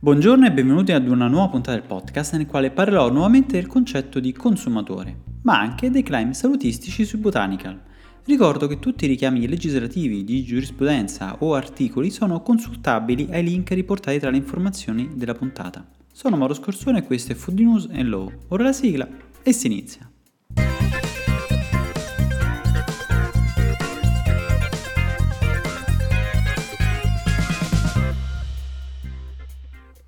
Buongiorno 0.00 0.46
e 0.46 0.52
benvenuti 0.52 0.92
ad 0.92 1.08
una 1.08 1.26
nuova 1.26 1.48
puntata 1.48 1.76
del 1.76 1.84
podcast 1.84 2.36
nel 2.36 2.46
quale 2.46 2.70
parlerò 2.70 3.10
nuovamente 3.10 3.54
del 3.54 3.66
concetto 3.66 4.20
di 4.20 4.30
consumatore, 4.30 5.22
ma 5.42 5.58
anche 5.58 5.90
dei 5.90 6.04
claim 6.04 6.30
salutistici 6.30 7.04
sui 7.04 7.18
botanical. 7.18 7.82
Ricordo 8.24 8.68
che 8.68 8.78
tutti 8.78 9.06
i 9.06 9.08
richiami 9.08 9.48
legislativi 9.48 10.22
di 10.22 10.44
giurisprudenza 10.44 11.38
o 11.40 11.54
articoli 11.54 12.10
sono 12.10 12.42
consultabili 12.42 13.26
ai 13.32 13.42
link 13.42 13.70
riportati 13.70 14.20
tra 14.20 14.30
le 14.30 14.36
informazioni 14.36 15.10
della 15.16 15.34
puntata. 15.34 15.84
Sono 16.12 16.36
Mauro 16.36 16.54
Scorsone 16.54 16.98
e 17.00 17.02
questo 17.02 17.32
è 17.32 17.34
Food 17.34 17.58
News 17.58 17.88
and 17.90 18.06
Law. 18.08 18.30
Ora 18.50 18.62
la 18.62 18.72
sigla 18.72 19.08
e 19.42 19.52
si 19.52 19.66
inizia. 19.66 20.08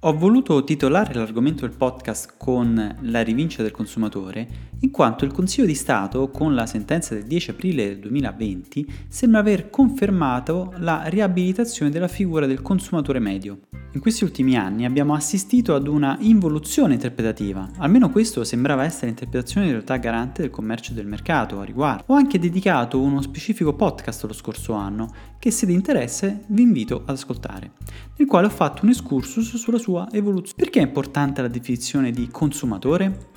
Ho 0.04 0.16
voluto 0.16 0.64
titolare 0.64 1.12
l'argomento 1.12 1.66
del 1.66 1.76
podcast 1.76 2.32
con 2.38 2.96
la 3.02 3.20
rivincita 3.22 3.62
del 3.62 3.70
consumatore, 3.70 4.48
in 4.80 4.90
quanto 4.90 5.26
il 5.26 5.30
Consiglio 5.30 5.66
di 5.66 5.74
Stato, 5.74 6.30
con 6.30 6.54
la 6.54 6.64
sentenza 6.64 7.12
del 7.12 7.24
10 7.24 7.50
aprile 7.50 7.98
2020, 7.98 8.90
sembra 9.08 9.40
aver 9.40 9.68
confermato 9.68 10.72
la 10.78 11.02
riabilitazione 11.04 11.90
della 11.90 12.08
figura 12.08 12.46
del 12.46 12.62
consumatore 12.62 13.18
medio. 13.18 13.60
In 13.92 14.00
questi 14.00 14.22
ultimi 14.22 14.56
anni 14.56 14.84
abbiamo 14.84 15.14
assistito 15.14 15.74
ad 15.74 15.88
una 15.88 16.16
involuzione 16.20 16.94
interpretativa, 16.94 17.68
almeno 17.78 18.08
questo 18.08 18.44
sembrava 18.44 18.84
essere 18.84 19.08
l'interpretazione 19.08 19.66
in 19.66 19.72
realtà 19.72 19.96
garante 19.96 20.42
del 20.42 20.50
commercio 20.52 20.92
e 20.92 20.94
del 20.94 21.08
mercato 21.08 21.58
a 21.58 21.64
riguardo. 21.64 22.04
Ho 22.06 22.14
anche 22.14 22.38
dedicato 22.38 23.00
uno 23.00 23.20
specifico 23.20 23.74
podcast 23.74 24.22
lo 24.26 24.32
scorso 24.32 24.74
anno 24.74 25.12
che 25.40 25.50
se 25.50 25.66
di 25.66 25.72
interesse 25.72 26.44
vi 26.46 26.62
invito 26.62 27.02
ad 27.04 27.16
ascoltare, 27.16 27.72
nel 28.16 28.28
quale 28.28 28.46
ho 28.46 28.50
fatto 28.50 28.84
un 28.84 28.90
excursus 28.90 29.56
sulla 29.56 29.78
sua 29.78 29.89
evoluzione. 30.10 30.62
Perché 30.62 30.80
è 30.80 30.84
importante 30.84 31.42
la 31.42 31.48
definizione 31.48 32.10
di 32.10 32.28
consumatore? 32.28 33.29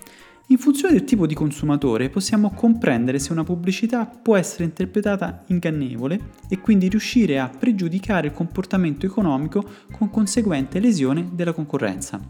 In 0.53 0.59
funzione 0.59 0.93
del 0.93 1.03
tipo 1.03 1.25
di 1.25 1.33
consumatore 1.33 2.11
possiamo 2.11 2.51
comprendere 2.51 3.17
se 3.17 3.31
una 3.31 3.43
pubblicità 3.43 4.05
può 4.05 4.37
essere 4.37 4.65
interpretata 4.65 5.43
ingannevole 5.47 6.29
e 6.47 6.59
quindi 6.59 6.89
riuscire 6.89 7.39
a 7.39 7.49
pregiudicare 7.49 8.27
il 8.27 8.33
comportamento 8.33 9.07
economico 9.07 9.63
con 9.91 10.11
conseguente 10.11 10.79
lesione 10.79 11.31
della 11.33 11.53
concorrenza. 11.53 12.21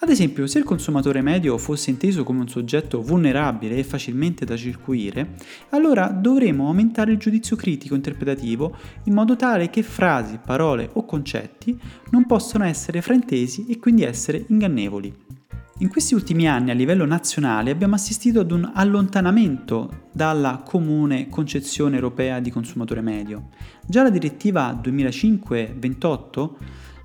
Ad 0.00 0.08
esempio, 0.08 0.48
se 0.48 0.58
il 0.58 0.64
consumatore 0.64 1.20
medio 1.20 1.56
fosse 1.58 1.90
inteso 1.90 2.24
come 2.24 2.40
un 2.40 2.48
soggetto 2.48 3.02
vulnerabile 3.02 3.76
e 3.76 3.84
facilmente 3.84 4.44
da 4.44 4.56
circuire, 4.56 5.36
allora 5.68 6.08
dovremo 6.08 6.66
aumentare 6.66 7.12
il 7.12 7.18
giudizio 7.18 7.54
critico 7.54 7.94
interpretativo 7.94 8.76
in 9.04 9.14
modo 9.14 9.36
tale 9.36 9.70
che 9.70 9.84
frasi, 9.84 10.40
parole 10.44 10.90
o 10.94 11.04
concetti 11.04 11.78
non 12.10 12.26
possano 12.26 12.64
essere 12.64 13.00
fraintesi 13.00 13.66
e 13.68 13.78
quindi 13.78 14.02
essere 14.02 14.44
ingannevoli. 14.48 15.39
In 15.80 15.88
questi 15.88 16.12
ultimi 16.12 16.46
anni 16.46 16.70
a 16.70 16.74
livello 16.74 17.06
nazionale 17.06 17.70
abbiamo 17.70 17.94
assistito 17.94 18.40
ad 18.40 18.50
un 18.50 18.70
allontanamento 18.74 20.08
dalla 20.12 20.62
comune 20.62 21.30
concezione 21.30 21.94
europea 21.94 22.38
di 22.38 22.50
consumatore 22.50 23.00
medio. 23.00 23.48
Già 23.86 24.02
la 24.02 24.10
direttiva 24.10 24.78
2005-28 24.78 26.50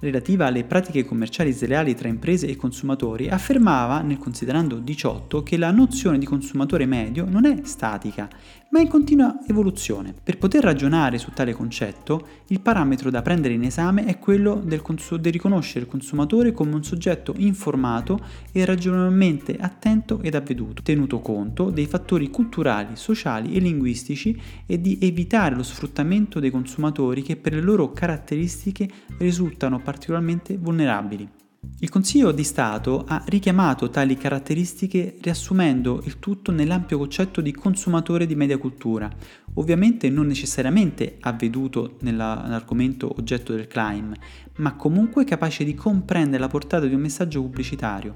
relativa 0.01 0.47
alle 0.47 0.65
pratiche 0.65 1.05
commerciali 1.05 1.53
sleali 1.53 1.95
tra 1.95 2.09
imprese 2.09 2.47
e 2.47 2.57
consumatori 2.57 3.29
affermava, 3.29 4.01
nel 4.01 4.17
considerando 4.17 4.79
18, 4.79 5.41
che 5.41 5.55
la 5.55 5.71
nozione 5.71 6.17
di 6.17 6.25
consumatore 6.25 6.85
medio 6.85 7.25
non 7.29 7.45
è 7.45 7.61
statica, 7.63 8.27
ma 8.69 8.79
in 8.79 8.87
continua 8.87 9.39
evoluzione. 9.47 10.13
Per 10.21 10.37
poter 10.37 10.63
ragionare 10.63 11.17
su 11.17 11.31
tale 11.31 11.53
concetto, 11.53 12.27
il 12.47 12.59
parametro 12.59 13.09
da 13.09 13.21
prendere 13.21 13.53
in 13.53 13.63
esame 13.63 14.05
è 14.05 14.19
quello 14.19 14.55
del, 14.55 14.81
cons- 14.81 15.15
di 15.15 15.29
riconoscere 15.29 15.85
il 15.85 15.91
consumatore 15.91 16.51
come 16.51 16.75
un 16.75 16.83
soggetto 16.83 17.33
informato 17.37 18.19
e 18.51 18.65
ragionevolmente 18.65 19.55
attento 19.59 20.19
ed 20.21 20.35
avveduto, 20.35 20.81
tenuto 20.81 21.19
conto 21.19 21.69
dei 21.69 21.85
fattori 21.85 22.29
culturali, 22.29 22.95
sociali 22.95 23.53
e 23.53 23.59
linguistici 23.59 24.39
e 24.65 24.81
di 24.81 24.97
evitare 25.01 25.55
lo 25.55 25.63
sfruttamento 25.63 26.39
dei 26.39 26.51
consumatori 26.51 27.21
che 27.21 27.35
per 27.35 27.53
le 27.53 27.61
loro 27.61 27.93
caratteristiche 27.93 28.89
risultano 29.19 29.79
particolarmente 29.79 30.57
vulnerabili. 30.57 31.43
Il 31.79 31.89
Consiglio 31.89 32.31
di 32.31 32.43
Stato 32.43 33.03
ha 33.05 33.23
richiamato 33.27 33.89
tali 33.89 34.17
caratteristiche 34.17 35.17
riassumendo 35.21 36.01
il 36.05 36.19
tutto 36.19 36.51
nell'ampio 36.51 36.97
concetto 36.97 37.41
di 37.41 37.51
consumatore 37.51 38.25
di 38.25 38.35
media 38.35 38.57
cultura, 38.57 39.09
ovviamente 39.55 40.09
non 40.09 40.27
necessariamente 40.27 41.17
avveduto 41.19 41.97
nell'argomento 42.01 43.13
oggetto 43.17 43.53
del 43.53 43.67
claim, 43.67 44.13
ma 44.57 44.75
comunque 44.75 45.25
capace 45.25 45.63
di 45.63 45.75
comprendere 45.75 46.39
la 46.39 46.47
portata 46.47 46.85
di 46.85 46.93
un 46.93 47.01
messaggio 47.01 47.41
pubblicitario, 47.41 48.13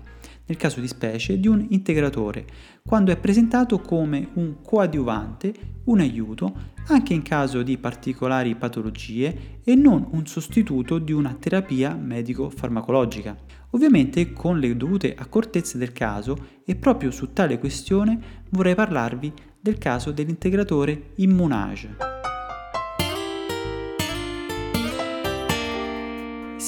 nel 0.49 0.57
caso 0.57 0.79
di 0.79 0.87
specie 0.87 1.39
di 1.39 1.47
un 1.47 1.63
integratore, 1.69 2.45
quando 2.83 3.11
è 3.11 3.17
presentato 3.17 3.79
come 3.79 4.29
un 4.33 4.61
coadiuvante, 4.63 5.53
un 5.85 5.99
aiuto, 5.99 6.51
anche 6.87 7.13
in 7.13 7.21
caso 7.21 7.61
di 7.61 7.77
particolari 7.77 8.55
patologie 8.55 9.59
e 9.63 9.75
non 9.75 10.07
un 10.11 10.25
sostituto 10.25 10.97
di 10.97 11.11
una 11.11 11.35
terapia 11.39 11.93
medico-farmacologica. 11.93 13.37
Ovviamente 13.71 14.33
con 14.33 14.57
le 14.57 14.75
dovute 14.75 15.13
accortezze 15.15 15.77
del 15.77 15.91
caso 15.91 16.35
e 16.65 16.75
proprio 16.75 17.11
su 17.11 17.31
tale 17.31 17.59
questione 17.59 18.19
vorrei 18.49 18.73
parlarvi 18.73 19.31
del 19.61 19.77
caso 19.77 20.11
dell'integratore 20.11 21.11
Immunage. 21.17 22.08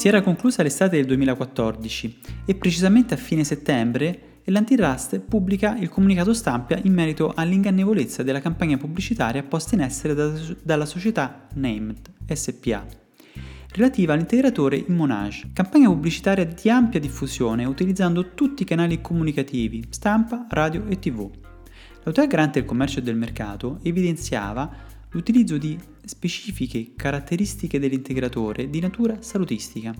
Si 0.02 0.08
era 0.08 0.20
conclusa 0.20 0.64
l'estate 0.64 0.96
del 0.96 1.06
2014 1.06 2.18
e 2.44 2.56
precisamente 2.56 3.14
a 3.14 3.16
fine 3.16 3.44
settembre 3.44 4.40
l'antitrust 4.46 5.20
pubblica 5.20 5.76
il 5.78 5.88
comunicato 5.88 6.34
stampa 6.34 6.76
in 6.82 6.92
merito 6.92 7.32
all'ingannevolezza 7.32 8.24
della 8.24 8.40
campagna 8.40 8.76
pubblicitaria 8.76 9.44
posta 9.44 9.76
in 9.76 9.82
essere 9.82 10.14
da, 10.14 10.32
dalla 10.60 10.86
società 10.86 11.46
Named 11.54 12.00
SPA 12.32 12.84
relativa 13.74 14.14
all'integratore 14.14 14.84
Immonage, 14.88 15.50
campagna 15.52 15.86
pubblicitaria 15.86 16.46
di 16.46 16.68
ampia 16.68 16.98
diffusione 16.98 17.64
utilizzando 17.64 18.34
tutti 18.34 18.62
i 18.62 18.66
canali 18.66 19.00
comunicativi, 19.00 19.86
stampa, 19.88 20.46
radio 20.48 20.84
e 20.88 20.98
tv. 20.98 21.30
L'autorità 22.02 22.26
garante 22.26 22.58
del 22.58 22.68
commercio 22.68 22.98
e 22.98 23.02
del 23.02 23.14
mercato 23.14 23.78
evidenziava 23.84 24.90
l'utilizzo 25.12 25.58
di 25.58 25.78
specifiche 26.04 26.92
caratteristiche 26.96 27.78
dell'integratore 27.78 28.68
di 28.68 28.80
natura 28.80 29.22
salutistica, 29.22 29.94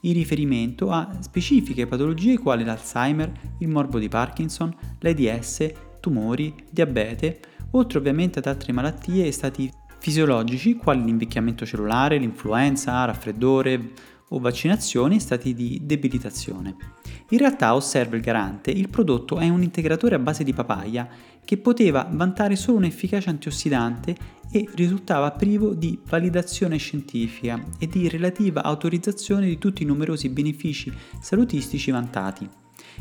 in 0.00 0.12
riferimento 0.12 0.90
a 0.90 1.18
specifiche 1.20 1.86
patologie 1.86 2.38
quali 2.38 2.64
l'Alzheimer, 2.64 3.32
il 3.60 3.68
morbo 3.68 3.98
di 3.98 4.08
Parkinson, 4.08 4.74
l'AIDS, 5.00 5.72
tumori, 6.00 6.54
diabete, 6.70 7.40
oltre 7.72 7.98
ovviamente 7.98 8.38
ad 8.38 8.46
altre 8.46 8.72
malattie 8.72 9.26
e 9.26 9.32
stati 9.32 9.70
fisiologici 9.98 10.76
quali 10.76 11.04
l'invecchiamento 11.04 11.66
cellulare, 11.66 12.18
l'influenza, 12.18 13.04
raffreddore 13.04 13.92
o 14.28 14.38
vaccinazioni 14.38 15.16
e 15.16 15.20
stati 15.20 15.54
di 15.54 15.80
debilitazione. 15.82 16.95
In 17.30 17.38
realtà, 17.38 17.74
osserva 17.74 18.14
il 18.14 18.22
garante, 18.22 18.70
il 18.70 18.88
prodotto 18.88 19.38
è 19.38 19.48
un 19.48 19.62
integratore 19.62 20.14
a 20.14 20.20
base 20.20 20.44
di 20.44 20.52
papaya 20.52 21.08
che 21.44 21.56
poteva 21.56 22.08
vantare 22.10 22.54
solo 22.54 22.78
un'efficacia 22.78 23.30
antiossidante 23.30 24.16
e 24.50 24.68
risultava 24.74 25.32
privo 25.32 25.74
di 25.74 25.98
validazione 26.08 26.76
scientifica 26.76 27.60
e 27.78 27.88
di 27.88 28.08
relativa 28.08 28.62
autorizzazione 28.62 29.46
di 29.46 29.58
tutti 29.58 29.82
i 29.82 29.86
numerosi 29.86 30.28
benefici 30.28 30.92
salutistici 31.20 31.90
vantati. 31.90 32.48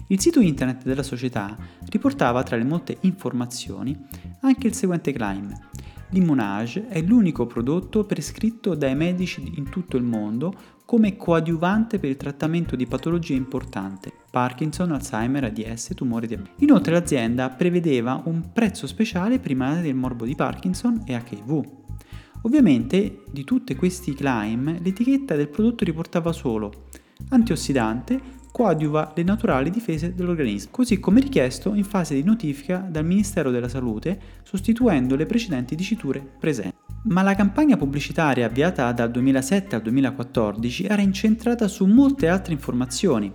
Il 0.07 0.19
sito 0.19 0.39
internet 0.39 0.83
della 0.83 1.03
società 1.03 1.55
riportava 1.89 2.41
tra 2.43 2.57
le 2.57 2.63
molte 2.63 2.97
informazioni 3.01 3.95
anche 4.41 4.67
il 4.67 4.73
seguente 4.73 5.11
claim. 5.11 5.53
L'Immunage 6.09 6.87
è 6.87 7.01
l'unico 7.01 7.45
prodotto 7.45 8.05
prescritto 8.05 8.75
dai 8.75 8.95
medici 8.95 9.53
in 9.55 9.69
tutto 9.69 9.97
il 9.97 10.03
mondo 10.03 10.53
come 10.85 11.15
coadiuvante 11.15 11.97
per 11.97 12.11
il 12.11 12.17
trattamento 12.17 12.75
di 12.75 12.85
patologie 12.85 13.33
importanti, 13.33 14.11
Parkinson, 14.35 14.91
Alzheimer, 14.91 15.45
ADS, 15.45 15.93
tumore 15.95 16.27
diabete. 16.27 16.55
Inoltre 16.57 16.91
l'azienda 16.91 17.49
prevedeva 17.49 18.21
un 18.25 18.51
prezzo 18.51 18.85
speciale 18.85 19.39
malati 19.55 19.83
del 19.83 19.95
morbo 19.95 20.25
di 20.25 20.35
Parkinson 20.35 21.03
e 21.05 21.13
HIV. 21.13 21.65
Ovviamente 22.41 23.23
di 23.31 23.45
tutti 23.45 23.73
questi 23.75 24.13
claim 24.13 24.77
l'etichetta 24.81 25.37
del 25.37 25.47
prodotto 25.47 25.85
riportava 25.85 26.33
solo 26.33 26.87
antiossidante, 27.29 28.19
coadiuva 28.51 29.13
le 29.15 29.23
naturali 29.23 29.69
difese 29.69 30.13
dell'organismo, 30.13 30.71
così 30.71 30.99
come 30.99 31.21
richiesto 31.21 31.73
in 31.73 31.85
fase 31.85 32.13
di 32.15 32.23
notifica 32.23 32.85
dal 32.89 33.05
Ministero 33.05 33.51
della 33.51 33.69
Salute, 33.69 34.19
sostituendo 34.43 35.15
le 35.15 35.25
precedenti 35.25 35.75
diciture 35.75 36.19
presenti. 36.19 36.75
Ma 37.03 37.21
la 37.21 37.35
campagna 37.35 37.77
pubblicitaria 37.77 38.47
avviata 38.47 38.91
dal 38.91 39.11
2007 39.11 39.75
al 39.75 39.81
2014 39.81 40.85
era 40.85 41.01
incentrata 41.01 41.67
su 41.67 41.85
molte 41.85 42.27
altre 42.27 42.53
informazioni, 42.53 43.31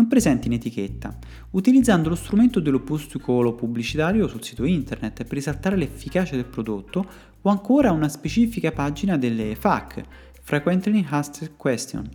non 0.00 0.08
presenti 0.08 0.46
in 0.46 0.54
etichetta, 0.54 1.14
utilizzando 1.50 2.08
lo 2.08 2.14
strumento 2.14 2.58
dell'opuscolo 2.58 3.54
pubblicitario 3.54 4.28
sul 4.28 4.42
sito 4.42 4.64
internet 4.64 5.24
per 5.24 5.34
risaltare 5.34 5.76
l'efficacia 5.76 6.36
del 6.36 6.46
prodotto 6.46 7.06
o 7.42 7.50
ancora 7.50 7.92
una 7.92 8.08
specifica 8.08 8.72
pagina 8.72 9.18
delle 9.18 9.54
FAQ, 9.54 10.02
Frequently 10.42 11.04
Asked 11.06 11.54
Question, 11.56 12.08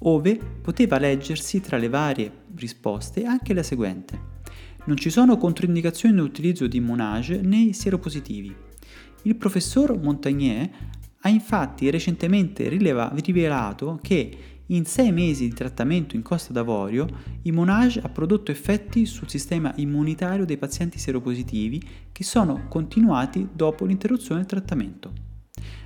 ove 0.00 0.40
poteva 0.60 0.98
leggersi 0.98 1.60
tra 1.60 1.76
le 1.76 1.88
varie 1.88 2.32
risposte 2.56 3.22
anche 3.22 3.54
la 3.54 3.62
seguente. 3.62 4.28
Non 4.86 4.96
ci 4.96 5.10
sono 5.10 5.36
controindicazioni 5.36 6.16
nell'utilizzo 6.16 6.66
di 6.66 6.80
Monage 6.80 7.40
nei 7.42 7.72
sieropositivi. 7.72 8.52
Il 9.22 9.36
professor 9.36 9.96
Montagnier 9.96 10.68
ha 11.20 11.28
infatti 11.28 11.90
recentemente 11.90 12.68
rileva- 12.68 13.12
rivelato 13.14 14.00
che 14.02 14.49
in 14.70 14.84
sei 14.84 15.12
mesi 15.12 15.48
di 15.48 15.54
trattamento 15.54 16.16
in 16.16 16.22
Costa 16.22 16.52
d'Avorio, 16.52 17.06
Immunage 17.42 18.00
ha 18.00 18.08
prodotto 18.08 18.50
effetti 18.50 19.06
sul 19.06 19.28
sistema 19.28 19.72
immunitario 19.76 20.44
dei 20.44 20.58
pazienti 20.58 20.98
seropositivi 20.98 21.82
che 22.12 22.24
sono 22.24 22.66
continuati 22.68 23.48
dopo 23.52 23.84
l'interruzione 23.84 24.40
del 24.40 24.48
trattamento. 24.48 25.28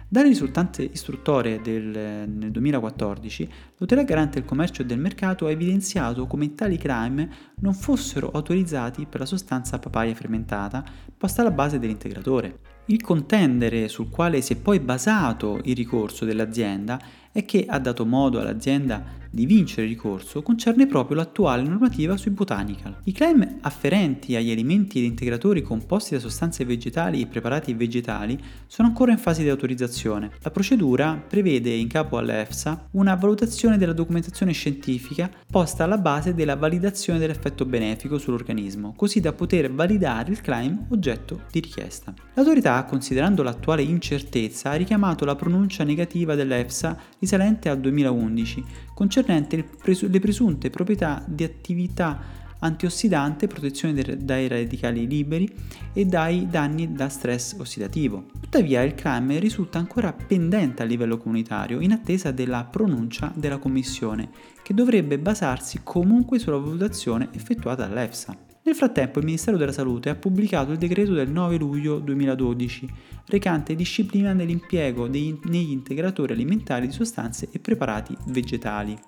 Dalle 0.06 0.28
risultanze 0.28 0.82
istruttorie 0.82 1.60
del, 1.60 2.28
nel 2.28 2.50
2014, 2.50 3.48
l'Autorità 3.78 4.06
Garante 4.06 4.38
del 4.38 4.48
Commercio 4.48 4.82
e 4.82 4.84
del 4.84 5.00
Mercato 5.00 5.46
ha 5.46 5.50
evidenziato 5.50 6.26
come 6.26 6.54
tali 6.54 6.76
crime 6.76 7.28
non 7.60 7.74
fossero 7.74 8.30
autorizzati 8.30 9.06
per 9.06 9.20
la 9.20 9.26
sostanza 9.26 9.78
papaya 9.78 10.14
fermentata 10.14 10.84
posta 11.16 11.40
alla 11.40 11.50
base 11.50 11.78
dell'integratore. 11.78 12.60
Il 12.86 13.00
contendere 13.00 13.88
sul 13.88 14.10
quale 14.10 14.42
si 14.42 14.52
è 14.52 14.56
poi 14.56 14.78
basato 14.78 15.58
il 15.64 15.74
ricorso 15.74 16.26
dell'azienda 16.26 17.00
e 17.36 17.44
che 17.44 17.66
ha 17.68 17.78
dato 17.80 18.06
modo 18.06 18.40
all'azienda 18.40 19.22
di 19.34 19.46
vincere 19.46 19.82
il 19.82 19.88
ricorso 19.88 20.42
concerne 20.42 20.86
proprio 20.86 21.16
l'attuale 21.16 21.64
normativa 21.64 22.16
sui 22.16 22.30
botanical. 22.30 22.98
I 23.02 23.12
claim 23.12 23.58
afferenti 23.62 24.36
agli 24.36 24.52
alimenti 24.52 24.98
ed 24.98 25.04
integratori 25.06 25.60
composti 25.60 26.14
da 26.14 26.20
sostanze 26.20 26.64
vegetali 26.64 27.20
e 27.20 27.26
preparati 27.26 27.74
vegetali 27.74 28.40
sono 28.68 28.88
ancora 28.88 29.10
in 29.10 29.18
fase 29.18 29.42
di 29.42 29.48
autorizzazione. 29.48 30.30
La 30.40 30.52
procedura 30.52 31.20
prevede 31.26 31.70
in 31.70 31.88
capo 31.88 32.16
all'EFSA 32.16 32.90
una 32.92 33.16
valutazione 33.16 33.76
della 33.76 33.92
documentazione 33.92 34.52
scientifica 34.52 35.28
posta 35.50 35.82
alla 35.82 35.98
base 35.98 36.32
della 36.32 36.54
validazione 36.54 37.18
dell'effetto 37.18 37.64
benefico 37.64 38.18
sull'organismo, 38.18 38.94
così 38.94 39.18
da 39.18 39.32
poter 39.32 39.72
validare 39.72 40.30
il 40.30 40.40
claim 40.40 40.86
oggetto 40.90 41.40
di 41.50 41.58
richiesta. 41.58 42.14
L'autorità, 42.34 42.84
considerando 42.84 43.42
l'attuale 43.42 43.82
incertezza, 43.82 44.70
ha 44.70 44.74
richiamato 44.74 45.24
la 45.24 45.34
pronuncia 45.34 45.82
negativa 45.82 46.36
dell'EFSA 46.36 46.96
risalente 47.24 47.68
al 47.68 47.80
2011 47.80 48.64
concernente 48.94 49.56
le 49.82 50.20
presunte 50.20 50.70
proprietà 50.70 51.24
di 51.26 51.42
attività 51.42 52.42
antiossidante, 52.60 53.46
protezione 53.46 54.02
dai 54.24 54.48
radicali 54.48 55.06
liberi 55.06 55.50
e 55.92 56.06
dai 56.06 56.48
danni 56.48 56.92
da 56.92 57.08
stress 57.08 57.56
ossidativo. 57.58 58.26
Tuttavia 58.40 58.82
il 58.82 58.94
CRAM 58.94 59.38
risulta 59.38 59.78
ancora 59.78 60.12
pendente 60.12 60.82
a 60.82 60.86
livello 60.86 61.18
comunitario 61.18 61.80
in 61.80 61.92
attesa 61.92 62.30
della 62.30 62.64
pronuncia 62.64 63.32
della 63.34 63.58
Commissione, 63.58 64.30
che 64.62 64.72
dovrebbe 64.72 65.18
basarsi 65.18 65.80
comunque 65.82 66.38
sulla 66.38 66.56
valutazione 66.56 67.28
effettuata 67.32 67.86
dall'EFSA. 67.86 68.53
Nel 68.66 68.74
frattempo 68.74 69.18
il 69.18 69.26
Ministero 69.26 69.58
della 69.58 69.72
Salute 69.72 70.08
ha 70.08 70.14
pubblicato 70.14 70.72
il 70.72 70.78
decreto 70.78 71.12
del 71.12 71.28
9 71.28 71.58
luglio 71.58 71.98
2012, 71.98 72.88
recante 73.26 73.74
disciplina 73.74 74.32
nell'impiego 74.32 75.06
dei, 75.06 75.38
negli 75.44 75.70
integratori 75.70 76.32
alimentari 76.32 76.86
di 76.86 76.92
sostanze 76.94 77.50
e 77.52 77.58
preparati 77.58 78.16
vegetali 78.28 78.98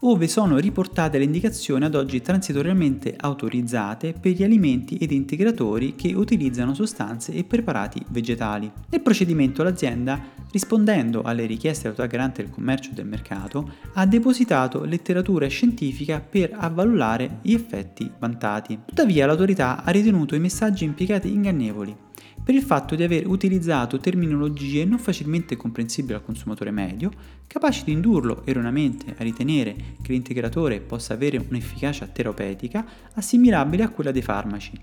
ove 0.00 0.28
sono 0.28 0.58
riportate 0.58 1.18
le 1.18 1.24
indicazioni 1.24 1.84
ad 1.84 1.94
oggi 1.94 2.20
transitoriamente 2.20 3.14
autorizzate 3.16 4.12
per 4.12 4.32
gli 4.32 4.42
alimenti 4.42 4.96
ed 4.96 5.12
integratori 5.12 5.94
che 5.94 6.12
utilizzano 6.14 6.74
sostanze 6.74 7.32
e 7.32 7.44
preparati 7.44 8.04
vegetali. 8.08 8.70
Nel 8.90 9.00
procedimento 9.00 9.62
l'azienda, 9.62 10.20
rispondendo 10.50 11.22
alle 11.22 11.46
richieste 11.46 11.82
dell'autorità 11.82 12.16
garante 12.16 12.42
del 12.42 12.52
commercio 12.52 12.90
e 12.90 12.94
del 12.94 13.06
mercato, 13.06 13.72
ha 13.94 14.06
depositato 14.06 14.84
letteratura 14.84 15.46
scientifica 15.48 16.20
per 16.20 16.54
avvalutare 16.54 17.38
gli 17.42 17.52
effetti 17.52 18.10
vantati. 18.18 18.78
Tuttavia 18.84 19.26
l'autorità 19.26 19.82
ha 19.82 19.90
ritenuto 19.90 20.34
i 20.34 20.40
messaggi 20.40 20.84
impiegati 20.84 21.32
ingannevoli 21.32 22.04
per 22.46 22.54
il 22.54 22.62
fatto 22.62 22.94
di 22.94 23.02
aver 23.02 23.26
utilizzato 23.26 23.98
terminologie 23.98 24.84
non 24.84 25.00
facilmente 25.00 25.56
comprensibili 25.56 26.14
al 26.14 26.22
consumatore 26.22 26.70
medio, 26.70 27.10
capaci 27.44 27.82
di 27.82 27.90
indurlo 27.90 28.46
erroneamente 28.46 29.16
a 29.18 29.24
ritenere 29.24 29.74
che 30.00 30.12
l'integratore 30.12 30.78
possa 30.78 31.12
avere 31.12 31.44
un'efficacia 31.44 32.06
terapeutica 32.06 32.86
assimilabile 33.14 33.82
a 33.82 33.88
quella 33.88 34.12
dei 34.12 34.22
farmaci. 34.22 34.78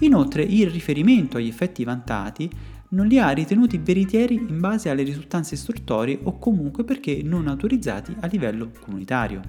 Inoltre 0.00 0.42
il 0.42 0.68
riferimento 0.68 1.36
agli 1.36 1.46
effetti 1.46 1.84
vantati 1.84 2.50
non 2.88 3.06
li 3.06 3.20
ha 3.20 3.30
ritenuti 3.30 3.78
veritieri 3.78 4.34
in 4.34 4.58
base 4.58 4.90
alle 4.90 5.04
risultanze 5.04 5.54
istruttorie 5.54 6.18
o 6.20 6.40
comunque 6.40 6.82
perché 6.82 7.22
non 7.22 7.46
autorizzati 7.46 8.12
a 8.18 8.26
livello 8.26 8.72
comunitario. 8.80 9.40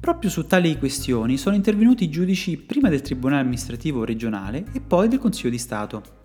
Proprio 0.00 0.28
su 0.28 0.44
tali 0.48 0.76
questioni 0.76 1.36
sono 1.36 1.54
intervenuti 1.54 2.02
i 2.02 2.10
giudici 2.10 2.56
prima 2.56 2.88
del 2.88 3.02
Tribunale 3.02 3.42
amministrativo 3.42 4.02
regionale 4.02 4.64
e 4.72 4.80
poi 4.80 5.06
del 5.06 5.20
Consiglio 5.20 5.50
di 5.50 5.58
Stato. 5.58 6.15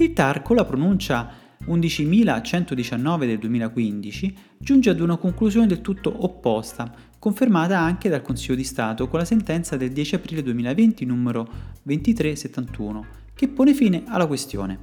Il 0.00 0.14
TAR 0.14 0.40
con 0.40 0.56
la 0.56 0.64
pronuncia 0.64 1.30
11.119 1.66 3.26
del 3.26 3.38
2015 3.38 4.34
giunge 4.56 4.88
ad 4.88 4.98
una 4.98 5.18
conclusione 5.18 5.66
del 5.66 5.82
tutto 5.82 6.24
opposta, 6.24 6.90
confermata 7.18 7.78
anche 7.78 8.08
dal 8.08 8.22
Consiglio 8.22 8.54
di 8.54 8.64
Stato 8.64 9.08
con 9.08 9.18
la 9.18 9.26
sentenza 9.26 9.76
del 9.76 9.92
10 9.92 10.14
aprile 10.14 10.42
2020 10.42 11.04
numero 11.04 11.46
2371, 11.82 13.06
che 13.34 13.48
pone 13.48 13.74
fine 13.74 14.04
alla 14.06 14.26
questione. 14.26 14.78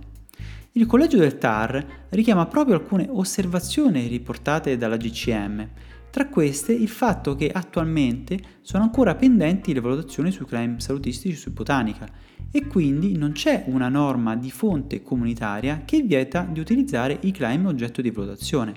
Il 0.74 0.86
collegio 0.86 1.18
del 1.18 1.40
TAR 1.40 2.08
richiama 2.10 2.46
proprio 2.46 2.76
alcune 2.76 3.08
osservazioni 3.10 4.06
riportate 4.06 4.78
dalla 4.78 4.98
GCM, 4.98 5.68
tra 6.10 6.28
queste 6.28 6.74
il 6.74 6.88
fatto 6.88 7.36
che 7.36 7.52
attualmente 7.52 8.40
sono 8.62 8.84
ancora 8.84 9.16
pendenti 9.16 9.74
le 9.74 9.82
valutazioni 9.82 10.32
sui 10.32 10.46
crime 10.46 10.80
salutistici 10.80 11.36
su 11.36 11.52
botanica 11.52 12.10
e 12.52 12.66
quindi 12.66 13.18
non 13.18 13.34
c'è 13.34 13.66
una 13.68 13.90
norma 13.90 14.36
di 14.36 14.50
fonte 14.50 15.02
comunitaria 15.02 15.84
che 15.86 16.02
vieta 16.02 16.48
di 16.50 16.60
utilizzare 16.60 17.20
i 17.22 17.32
claim 17.32 17.66
oggetto 17.66 18.02
di 18.02 18.10
valutazione. 18.10 18.74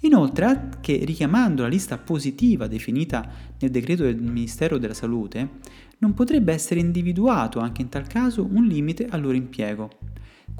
Inoltre, 0.00 0.44
anche 0.46 1.04
richiamando 1.04 1.62
la 1.62 1.68
lista 1.68 1.98
positiva 1.98 2.66
definita 2.66 3.28
nel 3.58 3.70
decreto 3.70 4.04
del 4.04 4.20
Ministero 4.20 4.78
della 4.78 4.94
Salute, 4.94 5.58
non 5.98 6.14
potrebbe 6.14 6.52
essere 6.54 6.80
individuato 6.80 7.58
anche 7.58 7.82
in 7.82 7.90
tal 7.90 8.06
caso 8.06 8.46
un 8.50 8.64
limite 8.64 9.06
al 9.06 9.20
loro 9.20 9.36
impiego. 9.36 9.90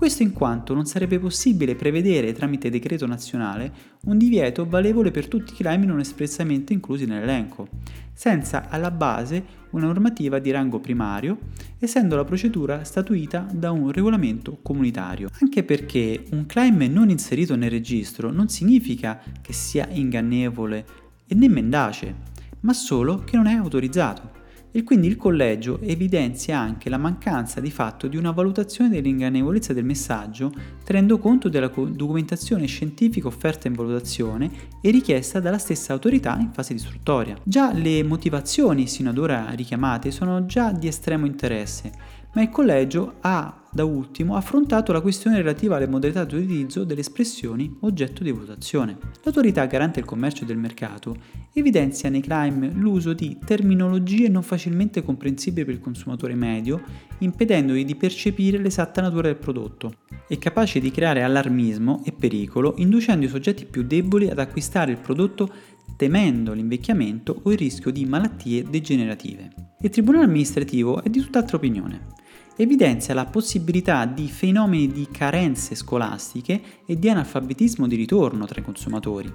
Questo 0.01 0.23
in 0.23 0.33
quanto 0.33 0.73
non 0.73 0.87
sarebbe 0.87 1.19
possibile 1.19 1.75
prevedere 1.75 2.33
tramite 2.33 2.71
decreto 2.71 3.05
nazionale 3.05 3.71
un 4.05 4.17
divieto 4.17 4.67
valevole 4.67 5.11
per 5.11 5.29
tutti 5.29 5.53
i 5.53 5.57
crimi 5.57 5.85
non 5.85 6.01
espressamente 6.01 6.73
inclusi 6.73 7.05
nell'elenco, 7.05 7.69
senza 8.15 8.71
alla 8.71 8.91
base 8.91 9.45
una 9.73 9.85
normativa 9.85 10.39
di 10.39 10.51
rango 10.51 10.81
primario, 10.81 11.37
essendo 11.79 12.17
la 12.17 12.25
procedura 12.25 12.83
statuita 12.83 13.47
da 13.53 13.73
un 13.73 13.93
regolamento 13.93 14.61
comunitario. 14.63 15.29
Anche 15.39 15.65
perché 15.65 16.25
un 16.31 16.47
claim 16.47 16.81
non 16.91 17.11
inserito 17.11 17.55
nel 17.55 17.69
registro 17.69 18.31
non 18.31 18.49
significa 18.49 19.21
che 19.43 19.53
sia 19.53 19.87
ingannevole 19.91 20.87
e 21.27 21.35
né 21.35 21.47
mendace, 21.47 22.15
ma 22.61 22.73
solo 22.73 23.23
che 23.23 23.37
non 23.37 23.47
è 23.47 23.53
autorizzato 23.53 24.40
e 24.73 24.85
quindi 24.85 25.07
il 25.07 25.17
collegio 25.17 25.81
evidenzia 25.81 26.59
anche 26.59 26.89
la 26.89 26.99
mancanza 26.99 27.61
di 27.61 27.71
fatto 27.71 28.07
di 28.07 28.17
una 28.17 28.31
valutazione 28.31 28.91
dell'ingannevolezza 28.91 29.73
del 29.73 29.85
messaggio 29.85 30.53
tenendo 30.85 31.19
conto 31.19 31.49
della 31.49 31.69
documentazione 31.69 32.67
scientifica 32.67 33.27
offerta 33.27 33.69
in 33.69 33.75
valutazione 33.75 34.51
e 34.81 34.91
richiesta 34.91 35.41
dalla 35.41 35.59
stessa 35.59 35.93
autorità 35.93 36.37
in 36.39 36.53
fase 36.53 36.75
di 36.75 36.81
istruttoria. 36.81 37.37
Già 37.43 37.73
le 37.73 38.03
motivazioni 38.03 38.87
sino 38.87 39.11
ad 39.11 39.19
ora 39.19 39.51
richiamate 39.51 40.11
sono 40.11 40.47
già 40.47 40.73
di 40.73 40.87
estremo 40.89 41.27
interesse, 41.27 41.93
ma 42.35 42.43
il 42.43 42.51
collegio 42.51 43.15
ha 43.21 43.60
da 43.73 43.85
ultimo 43.85 44.37
affrontato 44.37 44.93
la 44.93 45.01
questione 45.01 45.37
relativa 45.37 45.77
alle 45.77 45.87
modalità 45.87 46.25
di 46.25 46.35
utilizzo 46.35 46.85
delle 46.85 47.01
espressioni 47.01 47.77
oggetto 47.81 48.23
di 48.25 48.31
votazione. 48.31 48.99
L'autorità 49.23 49.65
garante 49.67 50.01
del 50.01 50.09
commercio 50.09 50.43
e 50.43 50.47
del 50.47 50.57
mercato 50.57 51.17
evidenzia 51.53 52.11
nei 52.11 52.21
claim 52.21 52.73
l'uso 52.75 53.13
di 53.13 53.39
terminologie 53.45 54.29
non 54.29 54.43
facilmente 54.43 55.03
comprensibili 55.03 55.65
per 55.65 55.75
il 55.75 55.81
consumatore 55.81 56.35
medio, 56.35 56.83
impedendogli 57.19 57.85
di 57.85 57.97
percepire 57.97 58.59
l'esatta 58.59 59.01
natura 59.01 59.29
del 59.29 59.37
prodotto, 59.37 59.95
e 60.29 60.39
capace 60.39 60.81
di 60.81 60.91
creare 60.91 61.23
allarmismo 61.23 62.03
e 62.05 62.13
pericolo, 62.13 62.75
inducendo 62.79 63.27
i 63.27 63.29
soggetti 63.29 63.67
più 63.67 63.83
deboli 63.83 64.29
ad 64.29 64.39
acquistare 64.39 64.93
il 64.93 64.99
prodotto 64.99 65.53
temendo 65.97 66.53
l'invecchiamento 66.53 67.41
o 67.43 67.51
il 67.53 67.59
rischio 67.59 67.91
di 67.91 68.07
malattie 68.07 68.63
degenerative. 68.63 69.75
Il 69.81 69.91
Tribunale 69.91 70.25
amministrativo 70.25 71.03
è 71.03 71.09
di 71.09 71.21
tutt'altra 71.21 71.57
opinione 71.57 72.19
evidenzia 72.63 73.15
la 73.15 73.27
possibilità 73.27 74.05
di 74.05 74.29
fenomeni 74.29 74.89
di 74.89 75.09
carenze 75.11 75.75
scolastiche 75.75 76.61
e 76.87 76.99
di 76.99 77.09
analfabetismo 77.09 77.87
di 77.87 77.97
ritorno 77.97 78.45
tra 78.47 78.61
i 78.61 78.65
consumatori. 78.65 79.33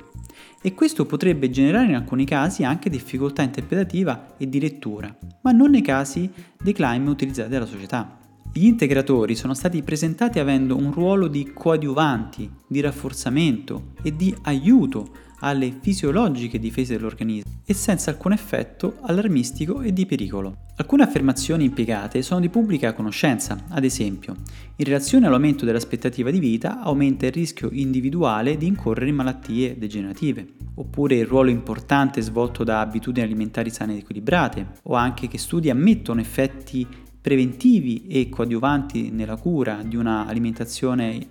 E 0.62 0.74
questo 0.74 1.06
potrebbe 1.06 1.50
generare 1.50 1.88
in 1.88 1.96
alcuni 1.96 2.26
casi 2.26 2.64
anche 2.64 2.90
difficoltà 2.90 3.42
interpretativa 3.42 4.36
e 4.38 4.48
di 4.48 4.60
lettura, 4.60 5.16
ma 5.42 5.52
non 5.52 5.72
nei 5.72 5.82
casi 5.82 6.30
dei 6.62 6.74
claim 6.74 7.08
utilizzati 7.08 7.50
dalla 7.50 7.66
società. 7.66 8.25
Gli 8.58 8.68
integratori 8.68 9.36
sono 9.36 9.54
stati 9.54 9.84
presentati 9.84 10.40
avendo 10.40 10.78
un 10.78 10.94
ruolo 10.94 11.28
di 11.28 11.52
coadiuvanti, 11.54 12.50
di 12.66 12.80
rafforzamento 12.80 13.88
e 14.02 14.16
di 14.16 14.34
aiuto 14.44 15.10
alle 15.40 15.78
fisiologiche 15.82 16.58
difese 16.58 16.96
dell'organismo 16.96 17.52
e 17.66 17.74
senza 17.74 18.12
alcun 18.12 18.32
effetto 18.32 19.00
allarmistico 19.02 19.82
e 19.82 19.92
di 19.92 20.06
pericolo. 20.06 20.56
Alcune 20.78 21.04
affermazioni 21.04 21.66
impiegate 21.66 22.22
sono 22.22 22.40
di 22.40 22.48
pubblica 22.48 22.94
conoscenza, 22.94 23.66
ad 23.68 23.84
esempio, 23.84 24.38
in 24.78 24.86
relazione 24.86 25.28
all'aumento 25.28 25.66
dell'aspettativa 25.66 26.32
di 26.32 26.40
vita 26.40 26.80
aumenta 26.80 27.26
il 27.26 27.34
rischio 27.34 27.68
individuale 27.74 28.56
di 28.56 28.68
incorrere 28.68 29.10
in 29.10 29.16
malattie 29.16 29.78
degenerative, 29.78 30.48
oppure 30.76 31.16
il 31.16 31.26
ruolo 31.26 31.50
importante 31.50 32.22
svolto 32.22 32.64
da 32.64 32.80
abitudini 32.80 33.26
alimentari 33.26 33.70
sane 33.70 33.94
ed 33.94 34.00
equilibrate, 34.00 34.68
o 34.84 34.94
anche 34.94 35.28
che 35.28 35.38
studi 35.38 35.70
ammettono 35.70 36.22
effetti 36.22 36.88
preventivi 37.26 38.06
e 38.06 38.30
coadiuvanti 38.30 39.10
nella 39.10 39.36
cura 39.36 39.82
di 39.84 39.96
una 39.96 40.28
alimentazione 40.28 41.28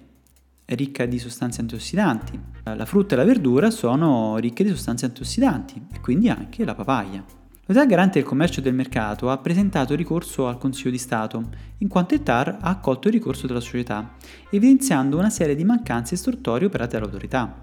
ricca 0.65 1.07
di 1.07 1.21
sostanze 1.21 1.61
antiossidanti. 1.61 2.37
La 2.65 2.85
frutta 2.85 3.15
e 3.15 3.19
la 3.19 3.25
verdura 3.25 3.71
sono 3.71 4.37
ricche 4.39 4.65
di 4.65 4.71
sostanze 4.71 5.05
antiossidanti 5.05 5.87
e 5.93 6.01
quindi 6.01 6.29
anche 6.29 6.65
la 6.65 6.75
papaya. 6.75 7.23
L'Autorità 7.67 7.87
Garante 7.87 8.19
del 8.19 8.27
Commercio 8.27 8.59
e 8.59 8.65
del 8.65 8.75
Mercato 8.75 9.31
ha 9.31 9.39
presentato 9.39 9.95
ricorso 9.95 10.49
al 10.49 10.59
Consiglio 10.59 10.91
di 10.91 10.99
Stato, 10.99 11.51
in 11.79 11.87
quanto 11.87 12.15
il 12.15 12.25
TAR 12.25 12.49
ha 12.61 12.71
accolto 12.71 13.07
il 13.07 13.15
ricorso 13.15 13.47
della 13.47 13.61
società, 13.61 14.17
evidenziando 14.51 15.17
una 15.17 15.31
serie 15.31 15.55
di 15.55 15.63
mancanze 15.63 16.15
istruttorie 16.15 16.67
operate 16.67 16.99
dall'autorità. 16.99 17.63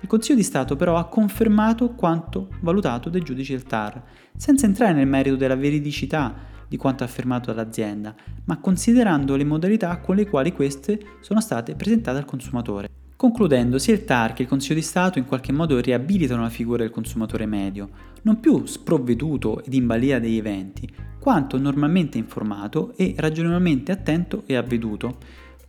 Il 0.00 0.08
Consiglio 0.08 0.36
di 0.36 0.44
Stato 0.44 0.76
però 0.76 0.96
ha 0.96 1.08
confermato 1.08 1.90
quanto 1.90 2.48
valutato 2.60 3.10
dai 3.10 3.20
giudici 3.20 3.52
del 3.52 3.64
TAR, 3.64 4.02
senza 4.34 4.64
entrare 4.64 4.94
nel 4.94 5.06
merito 5.06 5.36
della 5.36 5.56
veridicità 5.56 6.54
di 6.68 6.76
quanto 6.76 7.04
affermato 7.04 7.52
dall'azienda, 7.52 8.14
ma 8.44 8.58
considerando 8.58 9.36
le 9.36 9.44
modalità 9.44 9.98
con 9.98 10.16
le 10.16 10.26
quali 10.26 10.52
queste 10.52 10.98
sono 11.20 11.40
state 11.40 11.74
presentate 11.74 12.18
al 12.18 12.24
consumatore. 12.24 12.88
Concludendo, 13.16 13.78
sia 13.78 13.94
il 13.94 14.04
TAR 14.04 14.34
che 14.34 14.42
il 14.42 14.48
Consiglio 14.48 14.74
di 14.74 14.82
Stato 14.82 15.18
in 15.18 15.24
qualche 15.24 15.50
modo 15.50 15.80
riabilitano 15.80 16.42
la 16.42 16.50
figura 16.50 16.82
del 16.82 16.92
consumatore 16.92 17.46
medio, 17.46 17.88
non 18.22 18.40
più 18.40 18.66
sprovveduto 18.66 19.64
ed 19.64 19.72
in 19.72 19.86
balia 19.86 20.20
degli 20.20 20.36
eventi, 20.36 20.86
quanto 21.18 21.58
normalmente 21.58 22.18
informato 22.18 22.92
e 22.94 23.14
ragionevolmente 23.16 23.90
attento 23.90 24.42
e 24.44 24.54
avveduto, 24.54 25.16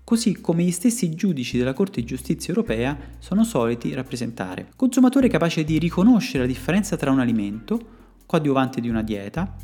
così 0.03 0.39
come 0.39 0.63
gli 0.63 0.71
stessi 0.71 1.15
giudici 1.15 1.57
della 1.57 1.73
Corte 1.73 2.01
di 2.01 2.07
Giustizia 2.07 2.53
europea 2.53 2.97
sono 3.19 3.43
soliti 3.43 3.93
rappresentare. 3.93 4.67
Consumatore 4.75 5.29
capace 5.29 5.63
di 5.63 5.77
riconoscere 5.77 6.43
la 6.43 6.49
differenza 6.49 6.97
tra 6.97 7.11
un 7.11 7.19
alimento, 7.19 7.79
coadiuvante 8.25 8.81
di 8.81 8.89
una 8.89 9.03
dieta, 9.03 9.55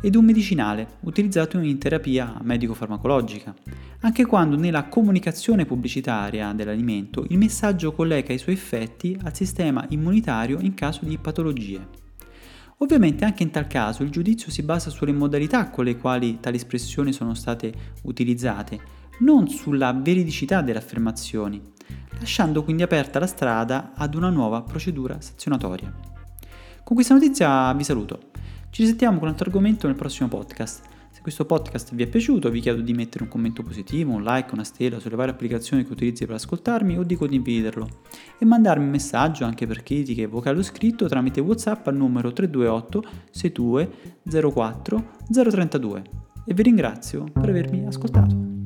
ed 0.00 0.14
un 0.14 0.24
medicinale 0.24 0.98
utilizzato 1.00 1.58
in 1.58 1.78
terapia 1.78 2.38
medico-farmacologica, 2.42 3.54
anche 4.00 4.26
quando 4.26 4.56
nella 4.56 4.84
comunicazione 4.84 5.66
pubblicitaria 5.66 6.52
dell'alimento 6.52 7.24
il 7.28 7.38
messaggio 7.38 7.92
collega 7.92 8.32
i 8.32 8.38
suoi 8.38 8.54
effetti 8.54 9.18
al 9.24 9.34
sistema 9.34 9.84
immunitario 9.88 10.58
in 10.60 10.74
caso 10.74 11.04
di 11.04 11.18
patologie. 11.18 12.06
Ovviamente 12.78 13.24
anche 13.24 13.42
in 13.42 13.50
tal 13.50 13.66
caso 13.66 14.04
il 14.04 14.10
giudizio 14.10 14.52
si 14.52 14.62
basa 14.62 14.90
sulle 14.90 15.12
modalità 15.12 15.68
con 15.68 15.84
le 15.84 15.96
quali 15.96 16.38
tali 16.38 16.56
espressioni 16.56 17.12
sono 17.12 17.34
state 17.34 17.72
utilizzate, 18.02 18.78
non 19.20 19.48
sulla 19.48 19.92
veridicità 19.92 20.62
delle 20.62 20.78
affermazioni, 20.78 21.60
lasciando 22.20 22.62
quindi 22.62 22.84
aperta 22.84 23.18
la 23.18 23.26
strada 23.26 23.92
ad 23.96 24.14
una 24.14 24.30
nuova 24.30 24.62
procedura 24.62 25.20
sanzionatoria. 25.20 25.92
Con 26.84 26.96
questa 26.96 27.14
notizia 27.14 27.72
vi 27.74 27.82
saluto. 27.82 28.30
Ci 28.70 28.82
risentiamo 28.82 29.18
con 29.18 29.24
un 29.24 29.32
altro 29.32 29.46
argomento 29.46 29.86
nel 29.86 29.96
prossimo 29.96 30.28
podcast. 30.28 30.82
Se 31.10 31.22
questo 31.22 31.46
podcast 31.46 31.94
vi 31.94 32.04
è 32.04 32.06
piaciuto 32.06 32.50
vi 32.50 32.60
chiedo 32.60 32.80
di 32.80 32.92
mettere 32.92 33.24
un 33.24 33.30
commento 33.30 33.62
positivo, 33.62 34.12
un 34.12 34.22
like, 34.22 34.52
una 34.52 34.62
stella 34.62 35.00
sulle 35.00 35.16
varie 35.16 35.32
applicazioni 35.32 35.84
che 35.84 35.92
utilizzi 35.92 36.26
per 36.26 36.36
ascoltarmi 36.36 36.98
o 36.98 37.02
di 37.02 37.16
condividerlo 37.16 37.88
e 38.38 38.44
mandarmi 38.44 38.84
un 38.84 38.90
messaggio 38.90 39.44
anche 39.44 39.66
per 39.66 39.82
critiche 39.82 40.26
vocali 40.26 40.58
o 40.58 40.62
scritto 40.62 41.08
tramite 41.08 41.40
Whatsapp 41.40 41.86
al 41.88 41.96
numero 41.96 42.32
328 42.32 43.04
62 43.30 43.90
04 44.52 45.10
032 45.28 46.02
e 46.44 46.54
vi 46.54 46.62
ringrazio 46.62 47.24
per 47.24 47.48
avermi 47.48 47.86
ascoltato. 47.86 48.57